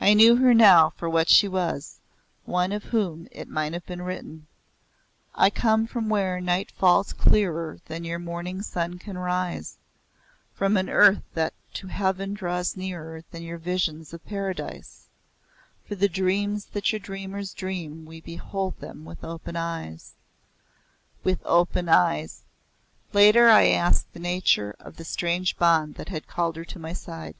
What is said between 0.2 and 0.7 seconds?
her